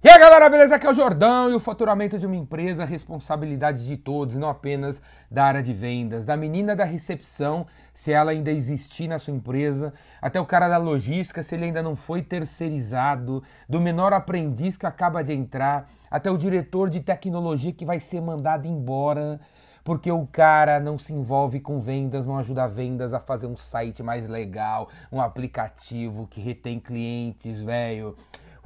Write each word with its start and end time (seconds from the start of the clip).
E 0.00 0.08
aí 0.08 0.16
galera, 0.16 0.48
beleza? 0.48 0.76
Aqui 0.76 0.86
é 0.86 0.90
o 0.90 0.94
Jordão 0.94 1.50
e 1.50 1.54
o 1.54 1.58
faturamento 1.58 2.20
de 2.20 2.24
uma 2.24 2.36
empresa 2.36 2.84
responsabilidade 2.84 3.84
de 3.84 3.96
todos, 3.96 4.36
não 4.36 4.48
apenas 4.48 5.02
da 5.28 5.44
área 5.44 5.60
de 5.60 5.72
vendas, 5.72 6.24
da 6.24 6.36
menina 6.36 6.76
da 6.76 6.84
recepção, 6.84 7.66
se 7.92 8.12
ela 8.12 8.30
ainda 8.30 8.52
existir 8.52 9.08
na 9.08 9.18
sua 9.18 9.34
empresa, 9.34 9.92
até 10.22 10.40
o 10.40 10.46
cara 10.46 10.68
da 10.68 10.76
logística, 10.76 11.42
se 11.42 11.56
ele 11.56 11.64
ainda 11.64 11.82
não 11.82 11.96
foi 11.96 12.22
terceirizado, 12.22 13.42
do 13.68 13.80
menor 13.80 14.12
aprendiz 14.12 14.76
que 14.76 14.86
acaba 14.86 15.24
de 15.24 15.32
entrar, 15.32 15.90
até 16.08 16.30
o 16.30 16.38
diretor 16.38 16.88
de 16.88 17.00
tecnologia 17.00 17.72
que 17.72 17.84
vai 17.84 17.98
ser 17.98 18.20
mandado 18.20 18.68
embora 18.68 19.40
porque 19.88 20.12
o 20.12 20.26
cara 20.26 20.78
não 20.78 20.98
se 20.98 21.14
envolve 21.14 21.60
com 21.60 21.80
vendas, 21.80 22.26
não 22.26 22.36
ajuda 22.36 22.68
vendas 22.68 23.14
a 23.14 23.20
fazer 23.20 23.46
um 23.46 23.56
site 23.56 24.02
mais 24.02 24.28
legal, 24.28 24.90
um 25.10 25.18
aplicativo 25.18 26.26
que 26.26 26.42
retém 26.42 26.78
clientes, 26.78 27.62
velho. 27.62 28.14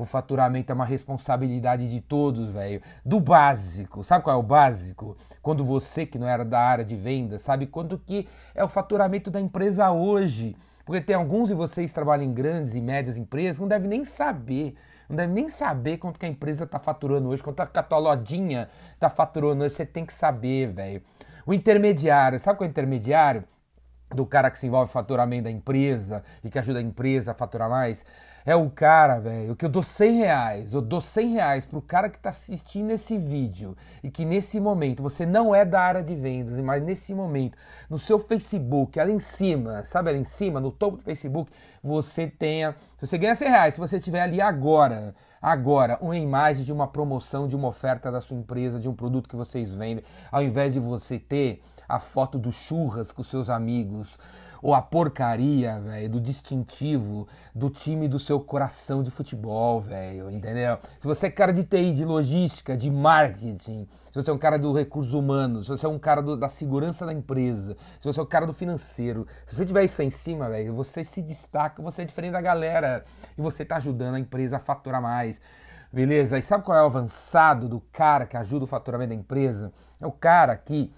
O 0.02 0.04
faturamento 0.04 0.72
é 0.72 0.74
uma 0.74 0.84
responsabilidade 0.84 1.88
de 1.88 2.00
todos, 2.00 2.52
velho. 2.52 2.82
Do 3.04 3.20
básico. 3.20 4.02
Sabe 4.02 4.24
qual 4.24 4.34
é 4.34 4.38
o 4.38 4.42
básico? 4.42 5.16
Quando 5.40 5.64
você, 5.64 6.04
que 6.04 6.18
não 6.18 6.26
era 6.26 6.44
da 6.44 6.58
área 6.58 6.84
de 6.84 6.96
venda, 6.96 7.38
sabe 7.38 7.68
quanto 7.68 7.96
que 7.96 8.26
é 8.52 8.64
o 8.64 8.68
faturamento 8.68 9.30
da 9.30 9.40
empresa 9.40 9.92
hoje. 9.92 10.56
Porque 10.84 11.00
tem 11.00 11.14
alguns 11.14 11.50
de 11.50 11.54
vocês 11.54 11.92
que 11.92 11.94
trabalham 11.94 12.24
em 12.24 12.32
grandes 12.32 12.74
e 12.74 12.80
médias 12.80 13.16
empresas, 13.16 13.60
não 13.60 13.68
devem 13.68 13.88
nem 13.88 14.04
saber. 14.04 14.74
Não 15.08 15.14
deve 15.14 15.32
nem 15.32 15.48
saber 15.48 15.98
quanto 15.98 16.18
que 16.18 16.26
a 16.26 16.28
empresa 16.28 16.64
está 16.64 16.80
faturando 16.80 17.28
hoje, 17.28 17.42
quanto 17.42 17.60
a 17.60 17.66
tua 17.66 17.98
lojinha 17.98 18.68
está 18.92 19.08
faturando 19.08 19.62
hoje. 19.62 19.74
Você 19.74 19.86
tem 19.86 20.04
que 20.04 20.12
saber, 20.12 20.72
velho. 20.72 21.00
O 21.46 21.54
intermediário, 21.54 22.40
sabe 22.40 22.58
qual 22.58 22.66
é 22.66 22.68
o 22.68 22.70
intermediário? 22.70 23.44
Do 24.14 24.26
cara 24.26 24.50
que 24.50 24.58
se 24.58 24.66
envolve 24.66 24.88
no 24.88 24.92
faturamento 24.92 25.44
da 25.44 25.50
empresa 25.50 26.22
e 26.44 26.50
que 26.50 26.58
ajuda 26.58 26.78
a 26.78 26.82
empresa 26.82 27.32
a 27.32 27.34
faturar 27.34 27.68
mais, 27.68 28.04
é 28.44 28.56
o 28.56 28.68
cara, 28.68 29.20
velho, 29.20 29.54
que 29.54 29.64
eu 29.64 29.68
dou 29.68 29.82
100 29.82 30.18
reais, 30.18 30.74
eu 30.74 30.82
dou 30.82 31.00
100 31.00 31.32
reais 31.34 31.64
pro 31.64 31.80
cara 31.80 32.08
que 32.08 32.18
tá 32.18 32.30
assistindo 32.30 32.90
esse 32.90 33.16
vídeo 33.16 33.76
e 34.02 34.10
que 34.10 34.24
nesse 34.24 34.58
momento, 34.58 35.02
você 35.02 35.24
não 35.24 35.54
é 35.54 35.64
da 35.64 35.80
área 35.80 36.02
de 36.02 36.14
vendas, 36.14 36.58
mas 36.58 36.82
nesse 36.82 37.14
momento, 37.14 37.56
no 37.88 37.98
seu 37.98 38.18
Facebook, 38.18 38.98
ali 38.98 39.12
em 39.12 39.20
cima, 39.20 39.84
sabe 39.84 40.10
ali 40.10 40.18
em 40.18 40.24
cima, 40.24 40.60
no 40.60 40.72
topo 40.72 40.96
do 40.96 41.04
Facebook, 41.04 41.52
você 41.82 42.26
tenha, 42.26 42.74
você 43.00 43.16
ganha 43.16 43.34
100 43.34 43.48
reais, 43.48 43.74
se 43.74 43.80
você 43.80 43.98
estiver 43.98 44.22
ali 44.22 44.40
agora, 44.40 45.14
agora, 45.40 45.96
uma 46.00 46.16
imagem 46.16 46.64
de 46.64 46.72
uma 46.72 46.88
promoção, 46.88 47.46
de 47.46 47.54
uma 47.54 47.68
oferta 47.68 48.10
da 48.10 48.20
sua 48.20 48.36
empresa, 48.36 48.80
de 48.80 48.88
um 48.88 48.94
produto 48.94 49.28
que 49.28 49.36
vocês 49.36 49.70
vendem, 49.70 50.04
ao 50.32 50.42
invés 50.42 50.72
de 50.72 50.80
você 50.80 51.18
ter 51.18 51.62
a 51.92 51.98
foto 51.98 52.38
do 52.38 52.50
churras 52.50 53.12
com 53.12 53.22
seus 53.22 53.50
amigos, 53.50 54.18
ou 54.62 54.72
a 54.72 54.80
porcaria, 54.80 55.78
velho, 55.78 56.08
do 56.08 56.20
distintivo 56.20 57.28
do 57.54 57.68
time 57.68 58.08
do 58.08 58.18
seu 58.18 58.40
coração 58.40 59.02
de 59.02 59.10
futebol, 59.10 59.78
velho, 59.78 60.30
entendeu? 60.30 60.78
Se 60.98 61.06
você 61.06 61.26
é 61.26 61.30
cara 61.30 61.52
de 61.52 61.64
TI, 61.64 61.92
de 61.92 62.02
logística, 62.02 62.74
de 62.74 62.90
marketing, 62.90 63.86
se 64.10 64.14
você 64.14 64.30
é 64.30 64.32
um 64.32 64.38
cara 64.38 64.58
do 64.58 64.72
recursos 64.72 65.12
humanos, 65.12 65.66
se 65.66 65.72
você 65.72 65.84
é 65.84 65.88
um 65.88 65.98
cara 65.98 66.22
do, 66.22 66.34
da 66.34 66.48
segurança 66.48 67.04
da 67.04 67.12
empresa, 67.12 67.76
se 68.00 68.10
você 68.10 68.18
é 68.18 68.22
um 68.22 68.26
cara 68.26 68.46
do 68.46 68.54
financeiro, 68.54 69.26
se 69.46 69.54
você 69.54 69.66
tiver 69.66 69.84
isso 69.84 70.00
aí 70.00 70.08
em 70.08 70.10
cima, 70.10 70.48
velho, 70.48 70.74
você 70.74 71.04
se 71.04 71.20
destaca, 71.20 71.82
você 71.82 72.00
é 72.00 72.04
diferente 72.06 72.32
da 72.32 72.40
galera 72.40 73.04
e 73.36 73.42
você 73.42 73.66
tá 73.66 73.76
ajudando 73.76 74.14
a 74.14 74.18
empresa 74.18 74.56
a 74.56 74.60
faturar 74.60 75.02
mais. 75.02 75.38
Beleza? 75.92 76.38
E 76.38 76.42
sabe 76.42 76.64
qual 76.64 76.78
é 76.78 76.82
o 76.82 76.86
avançado 76.86 77.68
do 77.68 77.78
cara 77.92 78.24
que 78.24 78.34
ajuda 78.34 78.64
o 78.64 78.66
faturamento 78.66 79.10
da 79.10 79.14
empresa? 79.14 79.70
É 80.00 80.06
o 80.06 80.12
cara 80.12 80.56
que 80.56 80.90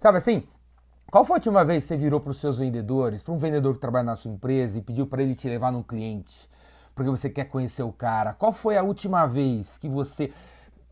Sabe 0.00 0.18
assim? 0.18 0.44
Qual 1.10 1.24
foi 1.24 1.34
a 1.34 1.38
última 1.38 1.64
vez 1.64 1.82
que 1.82 1.88
você 1.88 1.96
virou 1.96 2.20
para 2.20 2.30
os 2.30 2.38
seus 2.38 2.58
vendedores, 2.58 3.20
para 3.20 3.34
um 3.34 3.38
vendedor 3.38 3.74
que 3.74 3.80
trabalha 3.80 4.04
na 4.04 4.14
sua 4.14 4.30
empresa 4.30 4.78
e 4.78 4.82
pediu 4.82 5.08
para 5.08 5.22
ele 5.22 5.34
te 5.34 5.48
levar 5.48 5.72
num 5.72 5.82
cliente, 5.82 6.48
porque 6.94 7.10
você 7.10 7.28
quer 7.28 7.46
conhecer 7.46 7.82
o 7.82 7.92
cara? 7.92 8.32
Qual 8.32 8.52
foi 8.52 8.76
a 8.76 8.82
última 8.82 9.26
vez 9.26 9.76
que 9.76 9.88
você 9.88 10.30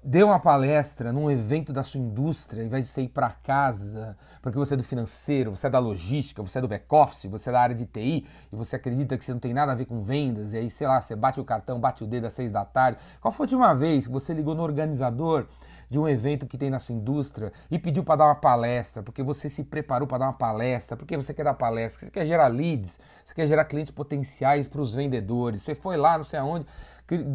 deu 0.03 0.29
uma 0.29 0.41
palestra 0.41 1.12
num 1.12 1.31
evento 1.31 1.73
da 1.73 1.84
sua 1.84 2.01
indústria, 2.01 2.62
ao 2.62 2.67
invés 2.67 2.87
de 2.87 2.91
você 2.93 3.03
ir 3.03 3.09
para 3.09 3.31
casa, 3.31 4.17
porque 4.41 4.59
você 4.59 4.75
é 4.75 4.77
do 4.77 4.83
financeiro, 4.83 5.55
você 5.55 5.67
é 5.67 5.71
da 5.71 5.79
logística, 5.79 6.43
você 6.43 6.59
é 6.59 6.62
do 6.62 6.69
back-office, 6.69 7.27
você 7.27 7.50
é 7.50 7.53
da 7.53 7.61
área 7.61 7.75
de 7.75 7.87
TI, 7.87 8.27
e 8.53 8.56
você 8.56 8.77
acredita 8.77 9.16
que 9.19 9.25
você 9.25 9.33
não 9.33 9.41
tem 9.41 9.53
nada 9.53 9.72
a 9.72 9.75
ver 9.75 9.84
com 9.84 10.00
vendas, 10.00 10.53
e 10.53 10.59
aí, 10.59 10.71
sei 10.71 10.87
lá, 10.87 11.03
você 11.03 11.15
bate 11.15 11.41
o 11.41 11.45
cartão, 11.45 11.78
bate 11.78 12.03
o 12.03 12.06
dedo 12.06 12.27
às 12.27 12.33
seis 12.33 12.50
da 12.50 12.65
tarde. 12.65 12.99
Qual 13.21 13.33
foi 13.33 13.45
a 13.45 13.47
última 13.47 13.75
vez 13.75 14.06
que 14.06 14.12
você 14.12 14.33
ligou 14.33 14.55
no 14.55 14.62
organizador 14.62 15.47
de 15.88 15.98
um 15.98 16.08
evento 16.08 16.47
que 16.47 16.58
tem 16.58 16.70
na 16.70 16.78
sua 16.78 16.94
indústria 16.94 17.52
e 17.70 17.78
pediu 17.78 18.02
para 18.02 18.16
dar 18.16 18.24
uma 18.26 18.34
palestra, 18.34 19.02
porque 19.02 19.22
você 19.22 19.48
se 19.48 19.64
preparou 19.64 20.06
para 20.06 20.19
dar 20.19 20.26
uma 20.26 20.32
palestra, 20.32 20.97
porque 20.97 21.16
você 21.16 21.32
quer 21.32 21.44
dar 21.44 21.54
palestra, 21.54 21.92
porque 21.92 22.06
você 22.06 22.10
quer 22.10 22.26
gerar 22.26 22.48
leads, 22.48 22.98
você 23.24 23.34
quer 23.34 23.47
gerar 23.47 23.64
clientes 23.64 23.92
potenciais 23.92 24.66
para 24.66 24.80
os 24.80 24.94
vendedores. 24.94 25.62
Você 25.62 25.74
foi 25.74 25.97
lá, 25.97 26.16
não 26.16 26.24
sei 26.24 26.38
aonde, 26.38 26.66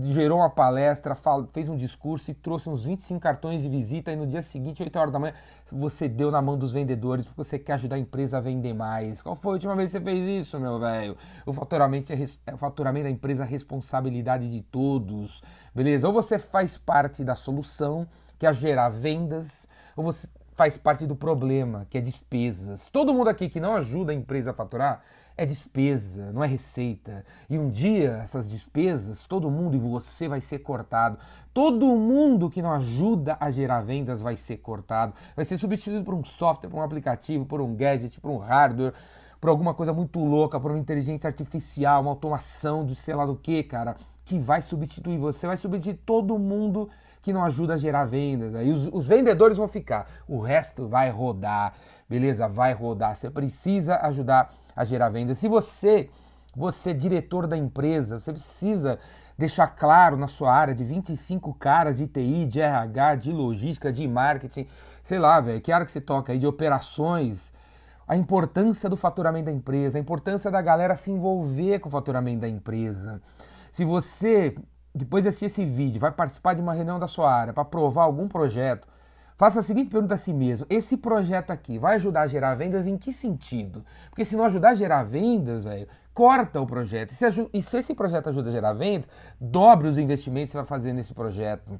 gerou 0.03 0.39
uma 0.39 0.49
palestra, 0.49 1.15
fez 1.53 1.69
um 1.69 1.77
discurso 1.77 2.29
e 2.29 2.33
trouxe 2.33 2.69
uns 2.69 2.83
25 2.83 3.19
cartões 3.21 3.61
de 3.61 3.69
visita 3.69 4.11
e 4.11 4.15
no 4.17 4.27
dia 4.27 4.43
seguinte, 4.43 4.83
8 4.83 4.99
horas 4.99 5.13
da 5.13 5.19
manhã, 5.19 5.33
você 5.71 6.09
deu 6.09 6.29
na 6.29 6.41
mão 6.41 6.57
dos 6.57 6.73
vendedores 6.73 7.25
porque 7.25 7.41
você 7.41 7.57
quer 7.57 7.73
ajudar 7.73 7.95
a 7.95 7.99
empresa 7.99 8.37
a 8.37 8.41
vender 8.41 8.73
mais. 8.73 9.21
Qual 9.21 9.35
foi 9.35 9.51
a 9.51 9.53
última 9.53 9.75
vez 9.75 9.91
que 9.91 9.97
você 9.97 10.03
fez 10.03 10.45
isso, 10.45 10.59
meu 10.59 10.77
velho? 10.77 11.15
O 11.45 11.53
faturamento, 11.53 12.11
é, 12.11 12.27
é, 12.45 12.53
o 12.53 12.57
faturamento 12.57 13.05
da 13.05 13.09
empresa 13.09 13.43
é 13.43 13.47
responsabilidade 13.47 14.51
de 14.51 14.61
todos, 14.61 15.41
beleza? 15.73 16.05
Ou 16.05 16.13
você 16.13 16.37
faz 16.37 16.77
parte 16.77 17.23
da 17.23 17.35
solução 17.35 18.07
que 18.41 18.47
é 18.47 18.51
gerar 18.51 18.89
vendas, 18.89 19.67
ou 19.95 20.03
você 20.03 20.27
faz 20.53 20.75
parte 20.75 21.05
do 21.05 21.15
problema, 21.15 21.85
que 21.87 21.99
é 21.99 22.01
despesas. 22.01 22.89
Todo 22.91 23.13
mundo 23.13 23.29
aqui 23.29 23.47
que 23.47 23.59
não 23.59 23.75
ajuda 23.75 24.11
a 24.11 24.15
empresa 24.15 24.49
a 24.49 24.53
faturar 24.55 25.03
é 25.37 25.45
despesa, 25.45 26.31
não 26.31 26.43
é 26.43 26.47
receita. 26.47 27.23
E 27.47 27.59
um 27.59 27.69
dia 27.69 28.19
essas 28.23 28.49
despesas, 28.49 29.27
todo 29.27 29.51
mundo 29.51 29.75
e 29.75 29.79
você 29.79 30.27
vai 30.27 30.41
ser 30.41 30.57
cortado. 30.57 31.19
Todo 31.53 31.85
mundo 31.85 32.49
que 32.49 32.63
não 32.63 32.71
ajuda 32.71 33.37
a 33.39 33.51
gerar 33.51 33.81
vendas 33.81 34.23
vai 34.23 34.35
ser 34.35 34.57
cortado. 34.57 35.13
Vai 35.35 35.45
ser 35.45 35.59
substituído 35.59 36.03
por 36.03 36.15
um 36.15 36.25
software, 36.25 36.67
por 36.67 36.79
um 36.79 36.83
aplicativo, 36.83 37.45
por 37.45 37.61
um 37.61 37.75
gadget, 37.75 38.19
por 38.19 38.31
um 38.31 38.37
hardware, 38.37 38.95
por 39.39 39.51
alguma 39.51 39.75
coisa 39.75 39.93
muito 39.93 40.19
louca, 40.19 40.59
por 40.59 40.71
uma 40.71 40.79
inteligência 40.79 41.27
artificial, 41.27 42.01
uma 42.01 42.09
automação 42.09 42.83
de 42.83 42.95
sei 42.95 43.13
lá 43.13 43.23
do 43.23 43.35
que, 43.35 43.61
cara, 43.61 43.97
que 44.31 44.39
vai 44.39 44.61
substituir 44.61 45.17
você, 45.17 45.45
vai 45.45 45.57
substituir 45.57 45.99
todo 46.05 46.39
mundo 46.39 46.89
que 47.21 47.33
não 47.33 47.43
ajuda 47.43 47.73
a 47.73 47.77
gerar 47.77 48.05
vendas. 48.05 48.55
Aí 48.55 48.71
os, 48.71 48.87
os 48.93 49.05
vendedores 49.05 49.57
vão 49.57 49.67
ficar, 49.67 50.07
o 50.25 50.39
resto 50.39 50.87
vai 50.87 51.09
rodar, 51.09 51.73
beleza? 52.09 52.47
Vai 52.47 52.71
rodar. 52.71 53.13
Você 53.13 53.29
precisa 53.29 53.97
ajudar 53.97 54.53
a 54.73 54.85
gerar 54.85 55.09
vendas. 55.09 55.37
Se 55.37 55.49
você, 55.49 56.09
você 56.55 56.91
é 56.91 56.93
diretor 56.93 57.45
da 57.45 57.57
empresa, 57.57 58.21
você 58.21 58.31
precisa 58.31 58.97
deixar 59.37 59.67
claro 59.67 60.15
na 60.15 60.29
sua 60.29 60.53
área 60.53 60.73
de 60.73 60.83
25 60.85 61.53
caras 61.55 61.97
de 61.97 62.07
TI, 62.07 62.45
de 62.45 62.61
RH, 62.61 63.15
de 63.15 63.33
logística, 63.33 63.91
de 63.91 64.07
marketing, 64.07 64.65
sei 65.03 65.19
lá, 65.19 65.41
velho, 65.41 65.59
que 65.59 65.73
área 65.73 65.85
que 65.85 65.91
você 65.91 65.99
toca 65.99 66.31
aí, 66.31 66.39
de 66.39 66.47
operações, 66.47 67.51
a 68.07 68.15
importância 68.15 68.89
do 68.89 68.95
faturamento 68.95 69.47
da 69.47 69.51
empresa, 69.51 69.97
a 69.97 70.01
importância 70.01 70.49
da 70.49 70.61
galera 70.61 70.95
se 70.95 71.11
envolver 71.11 71.79
com 71.79 71.89
o 71.89 71.91
faturamento 71.91 72.41
da 72.41 72.47
empresa. 72.47 73.21
Se 73.71 73.85
você 73.85 74.55
depois 74.93 75.23
de 75.23 75.29
assistir 75.29 75.45
esse 75.45 75.65
vídeo, 75.65 75.99
vai 75.99 76.11
participar 76.11 76.53
de 76.53 76.61
uma 76.61 76.73
reunião 76.73 76.99
da 76.99 77.07
sua 77.07 77.33
área 77.33 77.53
para 77.53 77.63
aprovar 77.63 78.03
algum 78.03 78.27
projeto, 78.27 78.87
faça 79.37 79.61
a 79.61 79.63
seguinte 79.63 79.89
pergunta 79.89 80.15
a 80.15 80.17
si 80.17 80.33
mesmo: 80.33 80.65
esse 80.69 80.97
projeto 80.97 81.51
aqui 81.51 81.79
vai 81.79 81.95
ajudar 81.95 82.21
a 82.21 82.27
gerar 82.27 82.55
vendas 82.55 82.85
em 82.85 82.97
que 82.97 83.13
sentido? 83.13 83.85
Porque 84.09 84.25
se 84.25 84.35
não 84.35 84.43
ajudar 84.45 84.69
a 84.69 84.75
gerar 84.75 85.03
vendas, 85.03 85.63
velho, 85.63 85.87
corta 86.13 86.59
o 86.59 86.67
projeto. 86.67 87.11
E 87.11 87.15
se, 87.15 87.49
e 87.53 87.63
se 87.63 87.77
esse 87.77 87.95
projeto 87.95 88.29
ajuda 88.29 88.49
a 88.49 88.51
gerar 88.51 88.73
vendas, 88.73 89.07
dobre 89.39 89.87
os 89.87 89.97
investimentos 89.97 90.49
que 90.49 90.51
você 90.51 90.57
vai 90.57 90.65
fazer 90.65 90.93
nesse 90.93 91.13
projeto. 91.13 91.79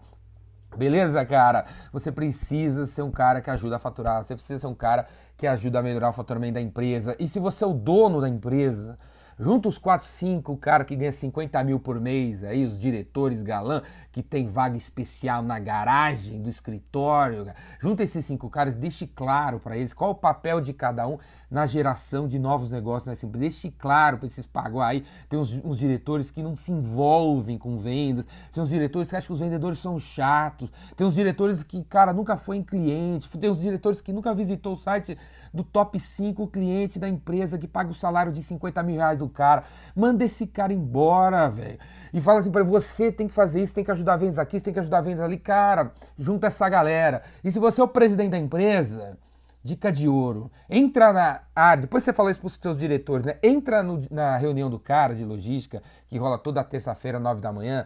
Beleza, 0.77 1.25
cara? 1.25 1.65
Você 1.91 2.13
precisa 2.13 2.87
ser 2.87 3.01
um 3.01 3.11
cara 3.11 3.41
que 3.41 3.49
ajuda 3.49 3.75
a 3.75 3.79
faturar, 3.79 4.23
você 4.23 4.33
precisa 4.33 4.57
ser 4.57 4.67
um 4.67 4.73
cara 4.73 5.05
que 5.35 5.45
ajuda 5.45 5.79
a 5.79 5.83
melhorar 5.83 6.11
o 6.11 6.13
faturamento 6.13 6.53
da 6.53 6.61
empresa. 6.61 7.13
E 7.19 7.27
se 7.27 7.41
você 7.41 7.65
é 7.65 7.67
o 7.67 7.73
dono 7.73 8.21
da 8.21 8.29
empresa, 8.29 8.97
Junta 9.41 9.67
os 9.69 9.79
4, 9.79 10.05
5 10.05 10.55
cara 10.57 10.85
que 10.85 10.95
ganha 10.95 11.11
50 11.11 11.63
mil 11.63 11.79
por 11.79 11.99
mês, 11.99 12.43
aí 12.43 12.63
os 12.63 12.77
diretores 12.77 13.41
galã 13.41 13.81
que 14.11 14.21
tem 14.21 14.45
vaga 14.45 14.77
especial 14.77 15.41
na 15.41 15.57
garagem 15.57 16.39
do 16.39 16.47
escritório. 16.47 17.51
Junta 17.79 18.03
esses 18.03 18.23
cinco 18.23 18.51
caras, 18.51 18.75
deixe 18.75 19.07
claro 19.07 19.59
para 19.59 19.75
eles 19.75 19.95
qual 19.95 20.11
o 20.11 20.15
papel 20.15 20.61
de 20.61 20.73
cada 20.73 21.07
um 21.07 21.17
na 21.49 21.65
geração 21.65 22.27
de 22.27 22.37
novos 22.37 22.69
negócios 22.69 23.07
nessa 23.07 23.25
empresa. 23.25 23.41
Deixe 23.41 23.71
claro 23.71 24.19
para 24.19 24.27
esses 24.27 24.45
pagos 24.45 24.79
aí. 24.79 25.03
Tem 25.27 25.39
uns, 25.39 25.59
uns, 25.65 25.79
diretores 25.79 26.29
que 26.29 26.43
não 26.43 26.55
se 26.55 26.71
envolvem 26.71 27.57
com 27.57 27.79
vendas, 27.79 28.27
tem 28.53 28.61
uns 28.61 28.69
diretores 28.69 29.09
que 29.09 29.15
acham 29.15 29.27
que 29.27 29.33
os 29.33 29.39
vendedores 29.39 29.79
são 29.79 29.97
chatos, 29.97 30.71
tem 30.95 31.07
uns 31.07 31.15
diretores 31.15 31.63
que, 31.63 31.83
cara, 31.83 32.13
nunca 32.13 32.37
foi 32.37 32.57
em 32.57 32.63
cliente, 32.63 33.27
tem 33.39 33.49
uns 33.49 33.59
diretores 33.59 34.01
que 34.01 34.13
nunca 34.13 34.35
visitou 34.35 34.73
o 34.73 34.77
site 34.77 35.17
do 35.51 35.63
top 35.63 35.99
5 35.99 36.47
cliente 36.47 36.99
da 36.99 37.09
empresa 37.09 37.57
que 37.57 37.67
paga 37.67 37.89
o 37.89 37.95
salário 37.95 38.31
de 38.31 38.43
50 38.43 38.83
mil 38.83 38.97
reais 38.97 39.17
do 39.17 39.30
cara. 39.31 39.63
Manda 39.95 40.23
esse 40.23 40.45
cara 40.45 40.71
embora, 40.71 41.49
velho. 41.49 41.79
E 42.13 42.21
fala 42.21 42.39
assim 42.39 42.51
para 42.51 42.63
você 42.63 43.11
tem 43.11 43.27
que 43.27 43.33
fazer 43.33 43.63
isso, 43.63 43.73
tem 43.73 43.83
que 43.83 43.91
ajudar 43.91 44.17
vendas 44.17 44.37
aqui, 44.37 44.59
tem 44.61 44.73
que 44.73 44.79
ajudar 44.79 45.01
vendas 45.01 45.23
ali. 45.23 45.37
Cara, 45.37 45.91
junta 46.19 46.47
essa 46.47 46.69
galera. 46.69 47.23
E 47.43 47.51
se 47.51 47.57
você 47.57 47.81
é 47.81 47.83
o 47.83 47.87
presidente 47.87 48.31
da 48.31 48.37
empresa, 48.37 49.17
dica 49.63 49.91
de 49.91 50.07
ouro, 50.07 50.51
entra 50.69 51.13
na 51.13 51.41
área, 51.55 51.81
depois 51.81 52.03
você 52.03 52.11
fala 52.11 52.31
isso 52.31 52.39
para 52.41 52.47
os 52.47 52.59
seus 52.61 52.77
diretores, 52.77 53.25
né? 53.25 53.37
Entra 53.41 53.81
no, 53.81 53.99
na 54.11 54.35
reunião 54.37 54.69
do 54.69 54.79
cara 54.79 55.15
de 55.15 55.23
logística, 55.23 55.81
que 56.07 56.17
rola 56.17 56.37
toda 56.37 56.63
terça-feira, 56.63 57.19
nove 57.19 57.41
da 57.41 57.51
manhã, 57.51 57.85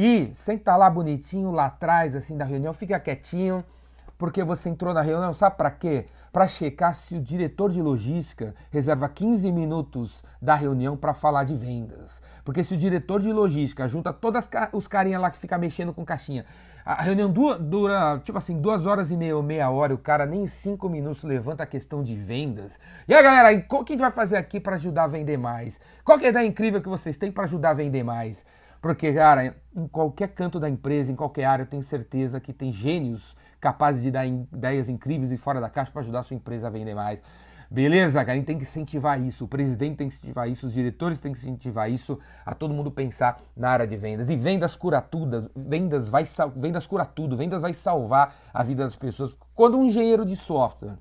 E 0.00 0.30
senta 0.32 0.76
lá 0.76 0.88
bonitinho, 0.88 1.50
lá 1.50 1.66
atrás, 1.66 2.14
assim, 2.14 2.36
da 2.36 2.44
reunião, 2.44 2.72
fica 2.72 3.00
quietinho, 3.00 3.64
porque 4.18 4.42
você 4.42 4.68
entrou 4.68 4.92
na 4.92 5.00
reunião, 5.00 5.32
sabe 5.32 5.56
para 5.56 5.70
quê? 5.70 6.04
Para 6.32 6.48
checar 6.48 6.92
se 6.94 7.14
o 7.16 7.22
diretor 7.22 7.70
de 7.70 7.80
logística 7.80 8.52
reserva 8.70 9.08
15 9.08 9.50
minutos 9.52 10.24
da 10.42 10.56
reunião 10.56 10.96
para 10.96 11.14
falar 11.14 11.44
de 11.44 11.54
vendas. 11.54 12.20
Porque 12.44 12.64
se 12.64 12.74
o 12.74 12.76
diretor 12.76 13.20
de 13.20 13.32
logística 13.32 13.88
junta 13.88 14.12
todos 14.12 14.50
os 14.72 14.88
carinhas 14.88 15.22
lá 15.22 15.30
que 15.30 15.38
fica 15.38 15.56
mexendo 15.56 15.94
com 15.94 16.04
caixinha, 16.04 16.44
a 16.84 17.02
reunião 17.02 17.30
dura, 17.30 17.58
dura, 17.58 18.20
tipo 18.24 18.38
assim, 18.38 18.60
duas 18.60 18.86
horas 18.86 19.10
e 19.10 19.16
meia 19.16 19.36
ou 19.36 19.42
meia 19.42 19.70
hora, 19.70 19.94
o 19.94 19.98
cara 19.98 20.26
nem 20.26 20.46
cinco 20.46 20.88
minutos 20.88 21.22
levanta 21.22 21.62
a 21.62 21.66
questão 21.66 22.02
de 22.02 22.16
vendas. 22.16 22.80
E 23.06 23.14
aí, 23.14 23.22
galera, 23.22 23.56
o 23.56 23.84
que 23.84 23.92
a 23.92 23.94
gente 23.94 24.00
vai 24.00 24.10
fazer 24.10 24.36
aqui 24.36 24.58
para 24.58 24.74
ajudar 24.74 25.04
a 25.04 25.08
vender 25.08 25.36
mais? 25.36 25.78
Qual 26.02 26.18
que 26.18 26.24
é 26.24 26.28
a 26.28 26.30
ideia 26.30 26.46
incrível 26.46 26.82
que 26.82 26.88
vocês 26.88 27.16
têm 27.16 27.30
para 27.30 27.44
ajudar 27.44 27.70
a 27.70 27.74
vender 27.74 28.02
mais? 28.02 28.44
Porque, 28.80 29.12
cara, 29.12 29.56
em 29.74 29.88
qualquer 29.88 30.28
canto 30.28 30.60
da 30.60 30.68
empresa, 30.68 31.10
em 31.10 31.16
qualquer 31.16 31.44
área, 31.44 31.62
eu 31.62 31.66
tenho 31.66 31.82
certeza 31.82 32.40
que 32.40 32.52
tem 32.52 32.72
gênios 32.72 33.36
capazes 33.60 34.02
de 34.02 34.10
dar 34.10 34.26
ideias 34.26 34.88
incríveis 34.88 35.32
e 35.32 35.36
fora 35.36 35.60
da 35.60 35.68
caixa 35.68 35.90
para 35.90 36.00
ajudar 36.00 36.20
a 36.20 36.22
sua 36.22 36.36
empresa 36.36 36.68
a 36.68 36.70
vender 36.70 36.94
mais. 36.94 37.22
Beleza, 37.70 38.20
cara? 38.20 38.32
A 38.32 38.36
gente 38.36 38.46
tem 38.46 38.56
que 38.56 38.62
incentivar 38.62 39.20
isso, 39.20 39.44
o 39.44 39.48
presidente 39.48 39.96
tem 39.96 40.08
que 40.08 40.14
incentivar 40.14 40.48
isso, 40.48 40.66
os 40.66 40.72
diretores 40.72 41.20
têm 41.20 41.32
que 41.32 41.38
incentivar 41.38 41.90
isso, 41.90 42.18
a 42.46 42.54
todo 42.54 42.72
mundo 42.72 42.90
pensar 42.90 43.36
na 43.54 43.68
área 43.68 43.86
de 43.86 43.94
vendas. 43.96 44.30
E 44.30 44.36
vendas 44.36 44.74
cura 44.74 45.02
tudo, 45.02 45.50
vendas, 45.54 46.08
vai, 46.08 46.26
vendas 46.56 46.86
cura 46.86 47.04
tudo, 47.04 47.36
vendas 47.36 47.60
vai 47.60 47.74
salvar 47.74 48.34
a 48.54 48.62
vida 48.62 48.84
das 48.84 48.96
pessoas. 48.96 49.34
Quando 49.54 49.76
um 49.76 49.84
engenheiro 49.84 50.24
de 50.24 50.34
software 50.34 50.96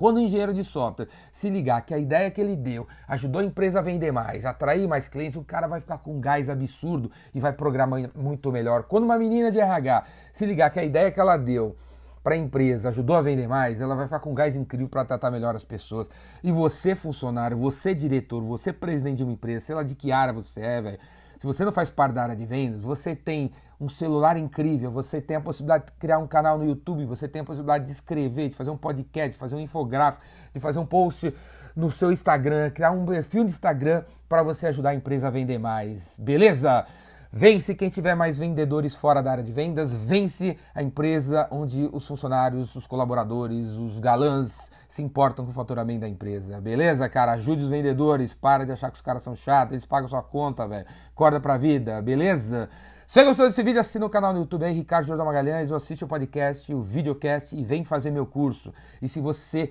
quando 0.00 0.16
o 0.16 0.20
engenheiro 0.20 0.54
de 0.54 0.64
software 0.64 1.08
se 1.30 1.50
ligar 1.50 1.82
que 1.82 1.92
a 1.92 1.98
ideia 1.98 2.30
que 2.30 2.40
ele 2.40 2.56
deu 2.56 2.88
ajudou 3.06 3.42
a 3.42 3.44
empresa 3.44 3.80
a 3.80 3.82
vender 3.82 4.10
mais, 4.10 4.46
atrair 4.46 4.88
mais 4.88 5.08
clientes, 5.08 5.36
o 5.36 5.44
cara 5.44 5.66
vai 5.66 5.78
ficar 5.78 5.98
com 5.98 6.14
um 6.14 6.20
gás 6.22 6.48
absurdo 6.48 7.10
e 7.34 7.38
vai 7.38 7.52
programar 7.52 8.00
muito 8.16 8.50
melhor. 8.50 8.84
Quando 8.84 9.04
uma 9.04 9.18
menina 9.18 9.52
de 9.52 9.60
RH 9.60 10.04
se 10.32 10.46
ligar 10.46 10.70
que 10.70 10.80
a 10.80 10.82
ideia 10.82 11.10
que 11.10 11.20
ela 11.20 11.36
deu 11.36 11.76
para 12.24 12.34
a 12.34 12.38
empresa 12.38 12.88
ajudou 12.88 13.14
a 13.14 13.20
vender 13.20 13.46
mais, 13.46 13.78
ela 13.78 13.94
vai 13.94 14.06
ficar 14.06 14.20
com 14.20 14.30
um 14.30 14.34
gás 14.34 14.56
incrível 14.56 14.88
para 14.88 15.04
tratar 15.04 15.30
melhor 15.30 15.54
as 15.54 15.64
pessoas. 15.64 16.08
E 16.42 16.50
você, 16.50 16.94
funcionário, 16.94 17.58
você, 17.58 17.94
diretor, 17.94 18.42
você, 18.42 18.72
presidente 18.72 19.18
de 19.18 19.24
uma 19.24 19.34
empresa, 19.34 19.66
sei 19.66 19.74
lá 19.74 19.82
de 19.82 19.94
que 19.94 20.10
área 20.10 20.32
você 20.32 20.62
é, 20.62 20.80
velho 20.80 20.98
se 21.40 21.46
você 21.46 21.64
não 21.64 21.72
faz 21.72 21.88
parte 21.88 22.12
da 22.12 22.22
área 22.22 22.36
de 22.36 22.44
vendas, 22.44 22.82
você 22.82 23.16
tem 23.16 23.50
um 23.80 23.88
celular 23.88 24.36
incrível, 24.36 24.90
você 24.90 25.22
tem 25.22 25.38
a 25.38 25.40
possibilidade 25.40 25.86
de 25.86 25.92
criar 25.92 26.18
um 26.18 26.26
canal 26.26 26.58
no 26.58 26.66
YouTube, 26.66 27.06
você 27.06 27.26
tem 27.26 27.40
a 27.40 27.44
possibilidade 27.46 27.86
de 27.86 27.92
escrever, 27.92 28.50
de 28.50 28.54
fazer 28.54 28.68
um 28.68 28.76
podcast, 28.76 29.30
de 29.30 29.38
fazer 29.38 29.54
um 29.54 29.60
infográfico, 29.60 30.22
de 30.52 30.60
fazer 30.60 30.78
um 30.78 30.84
post 30.84 31.34
no 31.74 31.90
seu 31.90 32.12
Instagram, 32.12 32.68
criar 32.68 32.90
um 32.90 33.06
perfil 33.06 33.44
de 33.44 33.52
Instagram 33.52 34.04
para 34.28 34.42
você 34.42 34.66
ajudar 34.66 34.90
a 34.90 34.94
empresa 34.94 35.28
a 35.28 35.30
vender 35.30 35.56
mais. 35.56 36.14
Beleza? 36.18 36.84
Vence 37.32 37.76
quem 37.76 37.88
tiver 37.88 38.16
mais 38.16 38.36
vendedores 38.36 38.96
fora 38.96 39.22
da 39.22 39.30
área 39.30 39.44
de 39.44 39.52
vendas, 39.52 39.92
vence 39.94 40.56
a 40.74 40.82
empresa 40.82 41.46
onde 41.52 41.88
os 41.92 42.04
funcionários, 42.04 42.74
os 42.74 42.88
colaboradores, 42.88 43.68
os 43.68 44.00
galãs 44.00 44.68
se 44.88 45.00
importam 45.00 45.44
com 45.44 45.52
o 45.52 45.54
faturamento 45.54 46.00
da 46.00 46.08
empresa. 46.08 46.60
Beleza, 46.60 47.08
cara? 47.08 47.30
Ajude 47.34 47.62
os 47.62 47.70
vendedores, 47.70 48.34
para 48.34 48.66
de 48.66 48.72
achar 48.72 48.90
que 48.90 48.96
os 48.96 49.00
caras 49.00 49.22
são 49.22 49.36
chatos, 49.36 49.74
eles 49.74 49.86
pagam 49.86 50.08
sua 50.08 50.24
conta, 50.24 50.66
velho. 50.66 50.84
Acorda 51.14 51.38
pra 51.38 51.56
vida, 51.56 52.02
beleza? 52.02 52.68
Se 53.06 53.22
gostou 53.22 53.46
desse 53.46 53.62
vídeo, 53.62 53.80
assina 53.80 54.04
o 54.04 54.10
canal 54.10 54.32
no 54.32 54.40
YouTube 54.40 54.64
aí, 54.64 54.74
Ricardo 54.74 55.06
Jordão 55.06 55.26
Magalhães, 55.26 55.70
ou 55.70 55.76
assiste 55.76 56.02
o 56.02 56.08
podcast, 56.08 56.74
o 56.74 56.82
videocast 56.82 57.52
e 57.52 57.64
vem 57.64 57.84
fazer 57.84 58.10
meu 58.10 58.26
curso. 58.26 58.72
E 59.00 59.06
se 59.06 59.20
você 59.20 59.70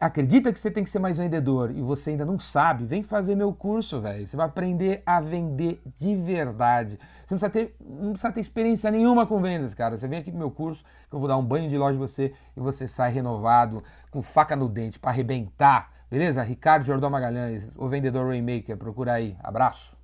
acredita 0.00 0.52
que 0.52 0.58
você 0.58 0.70
tem 0.70 0.84
que 0.84 0.90
ser 0.90 0.98
mais 0.98 1.18
vendedor 1.18 1.70
e 1.70 1.82
você 1.82 2.10
ainda 2.10 2.24
não 2.24 2.38
sabe, 2.38 2.84
vem 2.84 3.02
fazer 3.02 3.34
meu 3.34 3.52
curso, 3.52 4.00
velho. 4.00 4.26
Você 4.26 4.36
vai 4.36 4.46
aprender 4.46 5.02
a 5.04 5.20
vender 5.20 5.80
de 5.96 6.14
verdade. 6.14 6.98
Você 7.24 7.34
não 7.34 7.38
precisa, 7.38 7.50
ter, 7.50 7.76
não 7.80 8.12
precisa 8.12 8.32
ter 8.32 8.40
experiência 8.40 8.90
nenhuma 8.90 9.26
com 9.26 9.40
vendas, 9.40 9.74
cara. 9.74 9.96
Você 9.96 10.06
vem 10.06 10.18
aqui 10.18 10.30
pro 10.30 10.38
meu 10.38 10.50
curso, 10.50 10.84
que 11.08 11.14
eu 11.14 11.18
vou 11.18 11.28
dar 11.28 11.36
um 11.36 11.44
banho 11.44 11.68
de 11.68 11.78
loja 11.78 11.96
em 11.96 11.98
você 11.98 12.32
e 12.56 12.60
você 12.60 12.86
sai 12.86 13.10
renovado, 13.10 13.82
com 14.10 14.22
faca 14.22 14.54
no 14.54 14.68
dente, 14.68 14.98
para 14.98 15.10
arrebentar. 15.10 15.90
Beleza? 16.10 16.42
Ricardo 16.42 16.84
Jordão 16.84 17.10
Magalhães, 17.10 17.70
o 17.76 17.88
vendedor 17.88 18.28
Rainmaker. 18.28 18.76
Procura 18.76 19.14
aí. 19.14 19.36
Abraço. 19.42 19.95